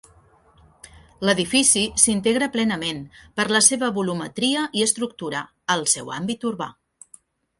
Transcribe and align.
L'edifici 1.27 1.83
s'integra 2.03 2.47
plenament, 2.55 3.03
per 3.41 3.45
la 3.57 3.61
seva 3.67 3.89
volumetria 3.99 4.63
i 4.79 4.85
estructura, 4.89 5.43
al 5.75 5.87
seu 5.95 6.13
àmbit 6.19 6.49
urbà. 6.53 6.71